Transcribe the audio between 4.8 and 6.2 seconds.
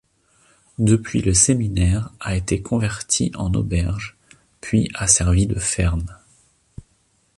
a servi de ferme.